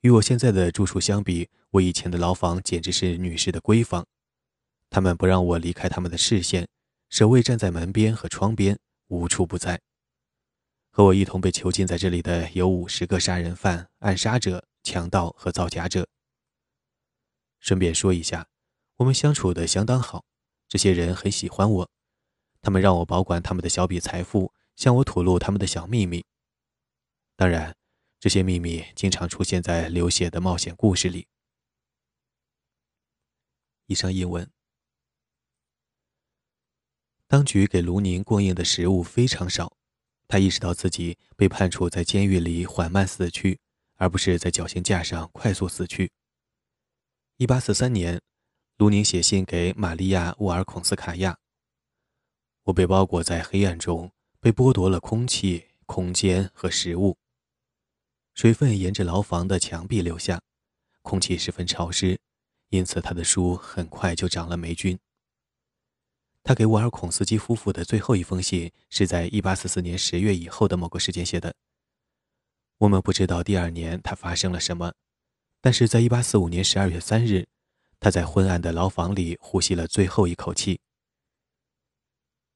[0.02, 4.06] 与我现在的住处相比，我以前的牢房简直是女士的闺房。
[4.92, 6.68] 他们不让我离开他们的视线，
[7.10, 9.82] 守卫站在门边和窗边，无处不在。
[10.92, 16.08] 和我一同被囚禁在这里的有五十个杀人犯、暗杀者、强盗和造假者。
[17.66, 18.48] 顺便说一下，
[18.98, 20.24] 我们相处的相当好，
[20.68, 21.90] 这些人很喜欢我，
[22.62, 26.24] 他们让我保管他们的小笔财富，向我吐露他们的小秘密。
[27.36, 27.76] 当然，
[28.20, 31.26] 这些秘密经常出现在流血的冒险故事里。
[33.88, 34.48] 以上译文。
[37.26, 39.76] 当局给卢宁供应的食物非常少，
[40.28, 43.60] 他意识到自己被判处在监狱里缓慢死去，
[43.96, 46.12] 而不是在绞刑架上快速死去。
[47.38, 48.22] 一八四三年，
[48.78, 51.38] 卢宁写信给玛利亚·沃尔孔斯卡娅
[52.64, 54.10] ：“我被包裹在黑暗中，
[54.40, 57.18] 被剥夺了空气、空间和食物。
[58.36, 60.42] 水分沿着牢房的墙壁流下，
[61.02, 62.18] 空气十分潮湿，
[62.70, 64.98] 因此他的书很快就长了霉菌。
[66.42, 71.54] 他给沃尔孔斯基夫妇的最后一封信是在1844年10月以后的某个时间写的。
[72.78, 74.94] 我们不知道第二年他发生了什么，
[75.66, 77.48] 但是在1845年12月3日，
[78.00, 80.80] 他在昏暗的牢房里呼吸了最后一口气。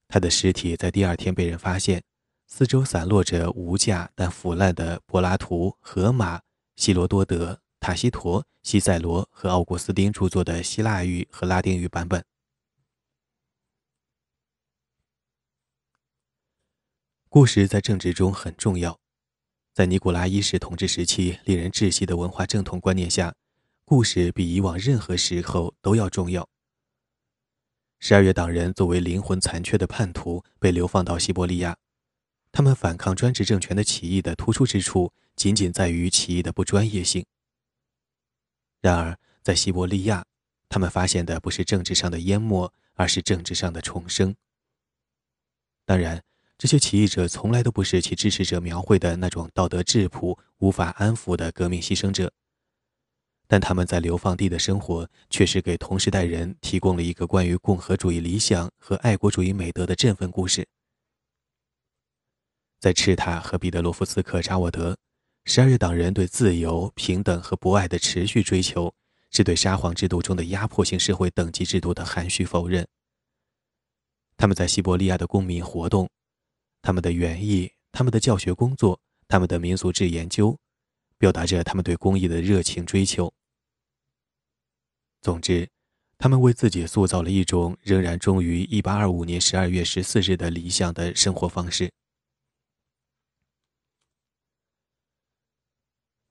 [0.07, 2.03] 他的尸体在第二天被人发现，
[2.45, 6.39] 四周散落着无价但腐烂的柏拉图、荷马、
[6.75, 12.23] 希罗多德、塔西佗、西塞罗和奥古斯丁著作的希腊语和拉丁语版本。
[17.27, 18.99] 故事在政治中很重要，
[19.79, 23.33] 在尼古拉一世统治时期令人窒息的文化正统观念下，
[23.85, 26.45] 故事比以往任何时候都要重要。
[27.97, 31.77] 十二月党人作为灵魂残缺的叛徒被流放到西伯利亚，
[32.51, 37.25] 他们反抗专制政权的起义的突出之处仅仅在于起义的不专业性。
[38.81, 40.25] 然而，在西伯利亚，
[40.67, 44.35] 他们发现的不是政治上的淹没，而是政治上的重生。
[45.85, 46.21] 当然。
[46.59, 52.29] 这些起义者从来都不是其支持者描绘的那种道德质朴、无法安抚的革命牺牲者，
[53.47, 60.67] 但他们在流放地的生活确实给同时代人提供了一个关于共和主义理想和爱国主义美德的振奋故事。
[62.81, 64.97] 在赤塔和彼得罗夫斯克扎沃德，
[65.45, 68.93] 十二月党人对自由、平等和博爱的持续追求，
[69.31, 72.85] 是对沙皇制度中的压迫性社会等级制度的含蓄否认。
[74.35, 76.09] 他们在西伯利亚的公民活动。
[76.89, 80.57] 他们的园艺、他们的教学工作、他们的民俗志研究，
[81.19, 83.31] 表达着他们对公益的热情追求。
[85.21, 85.69] 总之，
[86.17, 91.91] 他们为自己塑造了一种仍然忠于1825年12月14日的理想的生活方式。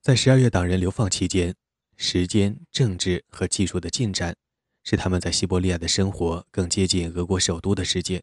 [0.01, 1.55] 在十二月党人流放期间，
[1.95, 4.35] 时间、政治和技术的进展，
[4.83, 8.21] 使他们在西伯利亚的生活更接近俄国首都的世界。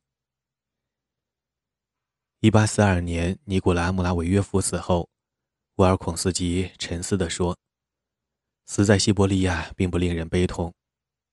[2.40, 5.08] 一八四二年，尼古拉·穆拉维约夫死后，
[5.76, 7.56] 沃尔孔斯基沉思地说
[8.66, 10.74] ：“死在西伯利亚并不令人悲痛，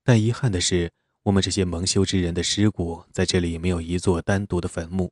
[0.01, 0.93] 但遗憾的是，
[1.23, 5.11] 我们这些蒙羞之人的尸骨在这里没有一座单独的坟墓。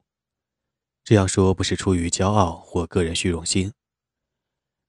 [1.04, 3.74] 这样说不是出于骄傲或个人虚荣心。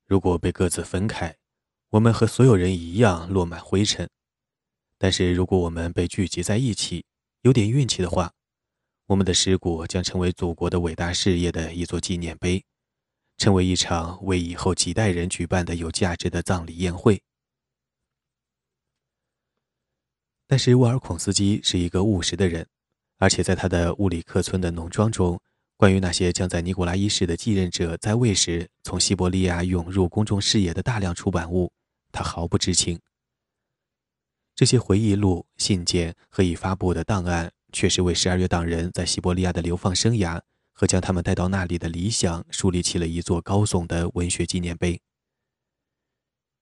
[0.06, 1.36] 如果被各自分开，
[1.90, 4.06] 我们和所有人一样落满灰尘；
[4.98, 7.04] 但是如果我们被聚集在一起，
[7.40, 8.32] 有点运气的话。”
[9.06, 12.64] 我们的尸骨将成为祖国的伟大事业的一座纪念碑，
[13.36, 17.20] 成为一场为以后几代人举办的有价值的葬礼宴会。
[20.46, 22.66] 但是沃尔孔斯基是一个务实的人，
[23.18, 25.38] 而且在他的乌里克村的农庄中，
[25.76, 31.72] 关于那些将在尼古拉一世的继任者在位时从西伯利亚涌入公众视野的大量出版物，
[32.12, 33.00] 他毫不知情。
[34.54, 37.50] 这些回忆录、信件和已发布的档案。
[37.72, 40.40] 确实为十二月党人在西伯利亚的流放生涯
[40.72, 45.00] 和将他们带到那里的理想树立起了一座高耸的文学纪念碑。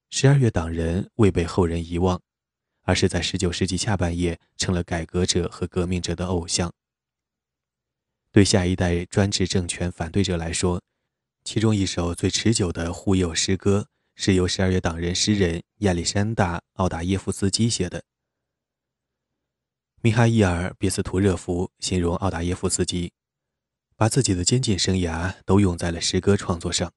[0.09, 2.21] 十二月党人未被后人遗忘，
[2.83, 6.73] 而是在十九世纪下半叶成了改革者和革命者的偶像。
[8.33, 10.81] 对下一代专制政权反对者来说，
[11.45, 18.05] 其中一首最持久的忽悠诗歌是由十二月党人诗人亚历山大·奥达耶夫斯基写的。
[20.03, 23.13] 米哈伊尔·别斯图热夫形容奥达耶夫斯基，
[23.97, 26.91] 把自己的监禁生涯都用在了诗歌创作上。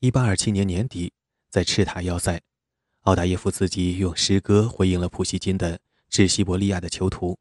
[0.00, 1.14] 1827年年底，
[1.48, 2.42] 在赤塔要塞，
[3.04, 5.78] 奥达耶夫斯基用诗歌回应了普希金的
[6.10, 7.32] 《致西伯利亚的囚徒》，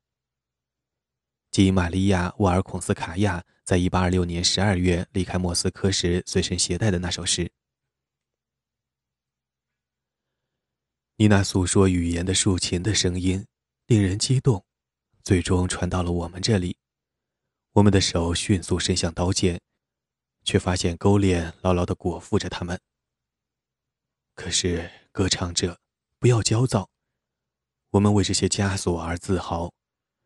[1.52, 7.52] 即玛利亚·沃尔孔斯卡娅在1826年12月离开莫斯科时随身携带的那首诗。
[11.18, 13.46] 你那诉说语言的竖琴的声音。
[13.94, 14.66] 令人激动，
[15.22, 16.76] 最终传到了我们这里。
[17.74, 19.62] 我们的手迅速伸向刀剑，
[20.44, 22.82] 却发现钩链牢牢地裹缚着他们。
[24.34, 25.80] 可是，歌唱者，
[26.18, 26.90] 不要焦躁。
[27.92, 29.72] 我们为这些枷锁而自豪，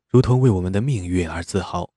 [0.07, 1.91] 如同为我们的命运而自豪。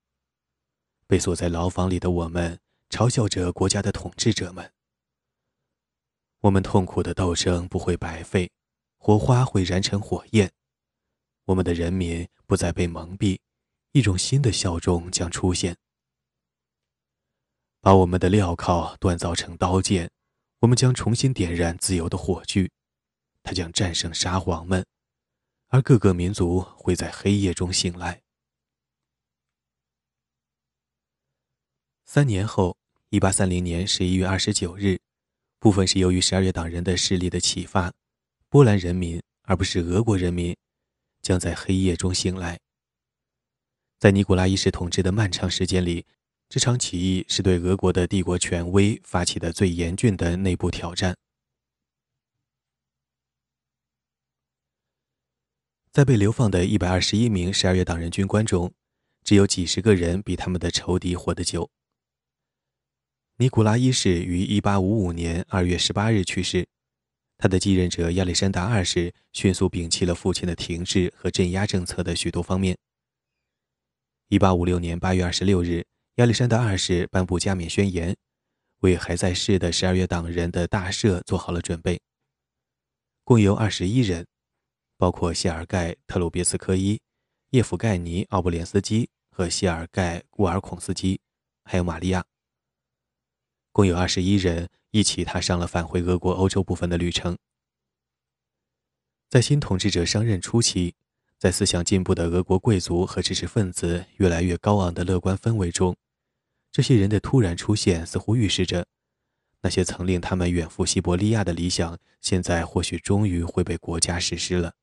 [1.06, 2.58] 被锁在牢房里的我们，
[2.88, 4.72] 嘲笑着国家的统治者们。
[6.40, 8.50] 我们痛苦的斗争不会白费，
[8.96, 10.50] 火花会燃成火焰。
[11.44, 13.38] 我们的人民不再被蒙蔽，
[13.92, 15.76] 一种新的效忠将出现。
[17.80, 20.10] 把我们的镣铐锻造成刀剑，
[20.60, 22.70] 我们将重新点燃自由的火炬，
[23.42, 24.84] 它将战胜沙皇们，
[25.68, 28.20] 而各个民族会在黑夜中醒来。
[32.04, 32.76] 三年后，
[33.08, 35.00] 一八三零年十一月二十九日，
[35.58, 37.92] 部分是由于十二月党人的势力的启发。
[38.48, 40.56] 波兰人民而不是俄国人民，
[41.22, 42.58] 将在黑夜中醒来。
[43.98, 46.06] 在尼古拉一世统治的漫长时间里，
[46.48, 51.16] 这场起义是对俄国的帝国权威发起的最严峻的内部挑战。
[55.92, 58.72] 在被流放的一百二十一名十二月党人军官中，
[59.22, 61.68] 只有几十个人比他们的仇敌活得久。
[63.36, 66.68] 尼古拉一世于一八五五年二月十八日去世，
[67.42, 72.76] 他的继任者亚历山大二世迅速摒弃了父亲的停滞和镇压政策的许多方面。
[74.28, 75.86] 一八五六年八月二十六日，
[76.16, 78.14] 亚历山大二世颁布加冕宣言，
[78.80, 81.98] 为还在世的十二月党人的大赦做好了准备。
[83.24, 84.26] 共有二十一人，
[84.98, 87.00] 包括谢尔盖·特鲁别茨科伊、
[87.52, 91.18] 叶甫盖尼·奥布连斯基和谢尔盖·乌尔孔斯基，
[91.64, 92.22] 还有玛利亚。
[93.72, 97.36] 共有二十一人一起踏上了返回俄国欧洲部分的旅程。
[99.28, 100.94] 在新统治者上任初期。
[101.40, 105.96] 在思想进步的俄国贵族和知识分子越来越高昂的乐观氛围中，
[106.70, 108.86] 这些人的突然出现似乎预示着，
[109.62, 114.74] 那些曾令他们远赴西伯利亚的理想，现在或许终于会被国家实施了。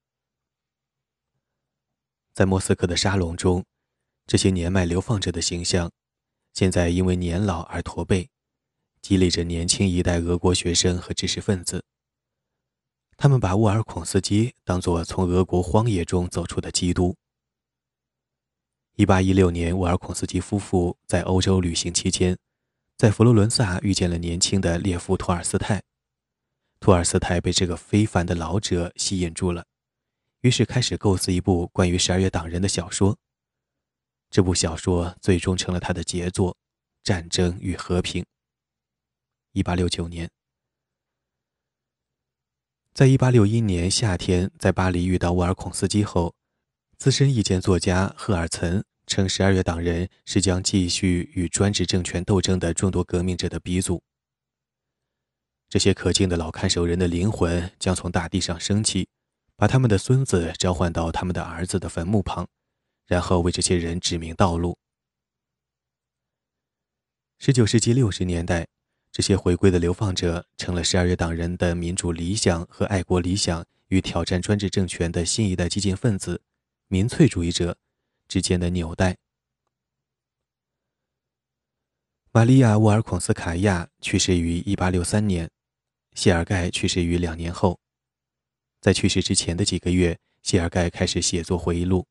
[2.34, 3.64] 在莫斯科的沙龙中，
[4.26, 5.92] 这些年迈流放者的形象，
[6.56, 8.32] 现在因为年老而驼背，
[9.08, 11.82] 激励着年轻一代俄国学生和知识分子。
[13.16, 17.16] 他们把沃尔孔斯基当作从俄国荒野中走出的基督。
[18.98, 22.38] 1816年，沃尔孔斯基夫妇在欧洲旅行期间，
[22.98, 25.82] 在佛罗伦萨遇见了年轻的列夫·托尔斯泰。
[26.82, 29.66] 托尔斯泰被这个非凡的老者吸引住了，
[30.42, 33.18] 于是开始构思一部关于十二月党人的小说。
[34.30, 36.52] 这部小说最终成了他的杰作
[37.02, 38.22] 《战争与和平》。
[39.64, 40.30] 1869年。
[42.94, 46.34] 在一八六一年夏天，在巴黎遇到沃尔孔斯基后，
[46.98, 54.02] 资深意见作家赫尔岑称，十二月党人是将继续与专制政权斗争的众多革命者的鼻祖。
[55.70, 59.08] 这些可敬的老看守人的灵魂将从大地上升起，
[59.56, 62.48] 把他们的孙子召唤到他们的儿子的坟墓旁，
[63.06, 64.78] 然后为这些人指明道路。
[67.38, 68.68] 十九世纪六十年代。
[69.18, 76.40] 这些回归的流放者成了十二月党人的民主理想和爱国理想与挑战专制政权的新一代激进分子、
[76.88, 77.76] 民粹主义者
[78.28, 79.18] 之间的纽带。
[82.32, 85.50] 玛利亚·沃尔孔斯卡娅去世于1863年，
[86.14, 87.80] 谢尔盖去世于两年后。
[88.82, 92.06] 在去世之前的几个月，谢尔盖开始写作回忆录。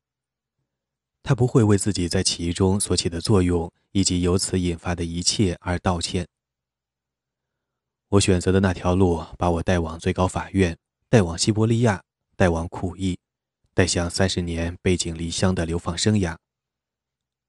[1.23, 6.27] 他不会为自己在起义中所起的作用以及由此引发的一切而道歉。
[8.09, 10.77] 我选择的那条路把我带往最高法院，
[11.09, 12.01] 带往西伯利亚，
[12.37, 13.19] 带往苦役，
[13.73, 16.37] 带向三十年背井离乡的流放生涯。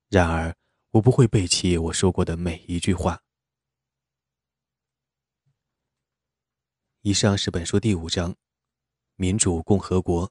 [0.09, 0.56] 然而，
[0.90, 3.20] 我不会背弃我说过的每一句话。
[7.02, 8.34] 以上是本书第五章：
[9.14, 10.28] 民主共和国。